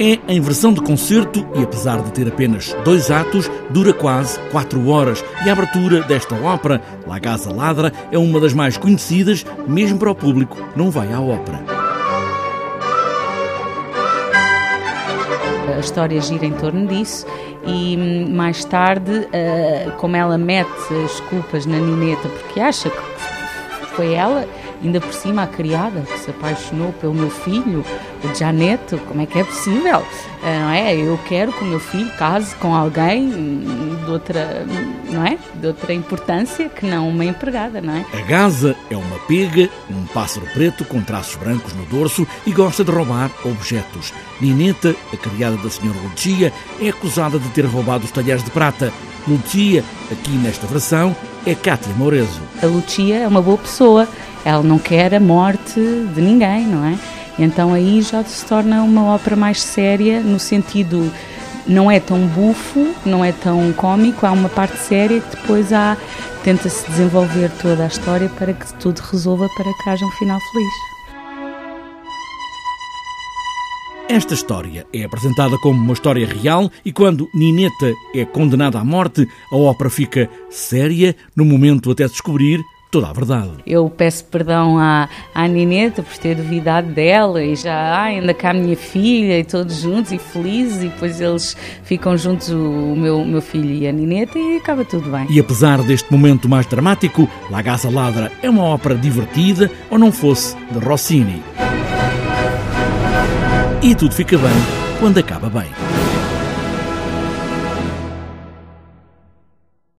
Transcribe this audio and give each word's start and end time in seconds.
É 0.00 0.16
em 0.28 0.40
versão 0.40 0.72
de 0.72 0.80
concerto 0.80 1.44
e, 1.56 1.62
apesar 1.64 2.00
de 2.00 2.12
ter 2.12 2.28
apenas 2.28 2.72
dois 2.84 3.10
atos, 3.10 3.50
dura 3.70 3.92
quase 3.92 4.38
quatro 4.52 4.88
horas. 4.88 5.24
E 5.44 5.48
a 5.48 5.52
abertura 5.52 6.02
desta 6.02 6.36
ópera, 6.36 6.80
La 7.04 7.18
Gaza 7.18 7.52
Ladra, 7.52 7.92
é 8.12 8.16
uma 8.16 8.38
das 8.38 8.52
mais 8.52 8.76
conhecidas, 8.76 9.44
mesmo 9.66 9.98
para 9.98 10.12
o 10.12 10.14
público 10.14 10.56
não 10.76 10.88
vai 10.88 11.12
à 11.12 11.20
ópera. 11.20 11.64
A 15.76 15.80
história 15.80 16.20
gira 16.20 16.46
em 16.46 16.52
torno 16.52 16.86
disso 16.86 17.26
e 17.66 17.96
hum, 17.96 18.36
mais 18.36 18.64
tarde, 18.64 19.28
eh, 19.32 19.90
como 19.98 20.14
ela 20.14 20.38
mete 20.38 20.94
as 21.04 21.18
culpas 21.22 21.66
na 21.66 21.78
nineta 21.78 22.28
porque 22.28 22.60
acha 22.60 22.88
que 22.88 23.86
foi 23.96 24.14
ela 24.14 24.46
ainda 24.82 25.00
por 25.00 25.12
cima 25.12 25.42
a 25.42 25.46
criada 25.46 26.00
que 26.00 26.18
se 26.18 26.30
apaixonou 26.30 26.92
pelo 26.92 27.14
meu 27.14 27.30
filho, 27.30 27.84
o 28.24 28.34
Janeto, 28.34 28.98
como 29.06 29.20
é 29.22 29.26
que 29.26 29.38
é 29.38 29.44
possível? 29.44 30.02
Ah, 30.42 30.60
não 30.60 30.70
é? 30.70 30.94
Eu 30.94 31.18
quero 31.28 31.52
que 31.52 31.62
o 31.62 31.66
meu 31.66 31.80
filho 31.80 32.10
case 32.16 32.54
com 32.56 32.74
alguém 32.74 33.30
de 34.04 34.10
outra, 34.10 34.64
não 35.10 35.26
é? 35.26 35.38
De 35.54 35.66
outra 35.66 35.92
importância 35.92 36.68
que 36.68 36.86
não 36.86 37.08
uma 37.08 37.24
empregada, 37.24 37.80
não 37.80 37.94
é? 37.94 38.04
A 38.12 38.22
Gaza 38.22 38.76
é 38.90 38.96
uma 38.96 39.18
pega, 39.20 39.68
um 39.90 40.04
pássaro 40.06 40.46
preto 40.54 40.84
com 40.84 41.02
traços 41.02 41.36
brancos 41.36 41.74
no 41.74 41.84
dorso 41.86 42.26
e 42.46 42.52
gosta 42.52 42.84
de 42.84 42.90
roubar 42.90 43.30
objetos. 43.44 44.12
Nineta, 44.40 44.94
a 45.12 45.16
criada 45.16 45.56
da 45.56 45.70
senhora 45.70 45.98
Lucia, 46.00 46.52
é 46.80 46.88
acusada 46.88 47.38
de 47.38 47.48
ter 47.48 47.64
roubado 47.64 48.04
os 48.04 48.10
talheres 48.10 48.44
de 48.44 48.50
prata. 48.50 48.92
Lucia, 49.26 49.84
aqui 50.10 50.30
nesta 50.30 50.66
versão, 50.66 51.14
é 51.44 51.54
Cátia 51.54 51.92
Moureso. 51.94 52.40
A 52.62 52.66
Lucia 52.66 53.16
é 53.16 53.28
uma 53.28 53.42
boa 53.42 53.58
pessoa, 53.58 54.08
ela 54.44 54.62
não 54.62 54.78
quer 54.78 55.14
a 55.14 55.20
morte 55.20 55.80
de 56.14 56.20
ninguém, 56.20 56.66
não 56.66 56.84
é? 56.84 56.98
Então 57.38 57.72
aí 57.72 58.02
já 58.02 58.22
se 58.24 58.44
torna 58.44 58.82
uma 58.82 59.14
ópera 59.14 59.36
mais 59.36 59.60
séria, 59.60 60.20
no 60.20 60.38
sentido 60.38 61.10
não 61.66 61.90
é 61.90 62.00
tão 62.00 62.26
bufo, 62.26 62.94
não 63.04 63.24
é 63.24 63.30
tão 63.30 63.72
cômico, 63.74 64.26
há 64.26 64.32
uma 64.32 64.48
parte 64.48 64.76
séria 64.78 65.20
que 65.20 65.36
depois 65.36 65.72
há 65.72 65.96
tenta-se 66.42 66.88
desenvolver 66.88 67.50
toda 67.60 67.84
a 67.84 67.86
história 67.86 68.28
para 68.28 68.52
que 68.52 68.72
tudo 68.74 68.98
resolva 69.00 69.48
para 69.56 69.72
que 69.72 69.90
haja 69.90 70.04
um 70.04 70.10
final 70.12 70.40
feliz. 70.52 70.88
Esta 74.08 74.32
história 74.32 74.86
é 74.90 75.04
apresentada 75.04 75.58
como 75.58 75.78
uma 75.78 75.92
história 75.92 76.26
real 76.26 76.70
e 76.82 76.90
quando 76.90 77.28
Nineta 77.34 77.92
é 78.14 78.24
condenada 78.24 78.78
à 78.78 78.84
morte, 78.84 79.28
a 79.52 79.56
ópera 79.56 79.90
fica 79.90 80.30
séria 80.48 81.14
no 81.36 81.44
momento 81.44 81.90
até 81.90 82.06
descobrir 82.06 82.58
toda 82.90 83.08
a 83.08 83.12
verdade. 83.12 83.50
Eu 83.66 83.88
peço 83.90 84.24
perdão 84.24 84.78
à, 84.78 85.08
à 85.34 85.46
Nineta 85.46 86.02
por 86.02 86.16
ter 86.18 86.34
duvidado 86.34 86.88
dela 86.88 87.42
e 87.42 87.54
já 87.54 87.74
ah, 87.74 88.02
ainda 88.04 88.32
cá 88.34 88.50
a 88.50 88.54
minha 88.54 88.76
filha 88.76 89.38
e 89.38 89.44
todos 89.44 89.76
juntos 89.76 90.12
e 90.12 90.18
felizes 90.18 90.82
e 90.82 90.88
depois 90.88 91.20
eles 91.20 91.56
ficam 91.84 92.16
juntos 92.16 92.48
o 92.50 92.94
meu, 92.96 93.24
meu 93.24 93.42
filho 93.42 93.70
e 93.70 93.86
a 93.86 93.92
Nineta 93.92 94.38
e 94.38 94.56
acaba 94.56 94.84
tudo 94.84 95.10
bem. 95.10 95.26
E 95.30 95.38
apesar 95.38 95.82
deste 95.82 96.10
momento 96.10 96.48
mais 96.48 96.66
dramático, 96.66 97.28
La 97.50 97.62
Gaza 97.62 97.90
Ladra 97.90 98.32
é 98.42 98.48
uma 98.48 98.64
ópera 98.64 98.94
divertida 98.94 99.70
ou 99.90 99.98
não 99.98 100.10
fosse 100.10 100.56
de 100.70 100.78
Rossini. 100.78 101.42
E 103.82 103.94
tudo 103.94 104.14
fica 104.14 104.36
bem 104.36 104.50
quando 104.98 105.18
acaba 105.18 105.48
bem. 105.48 105.97